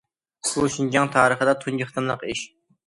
[0.51, 2.47] بۇ شىنجاڭ تارىخىدا تۇنجى قېتىملىق ئىش.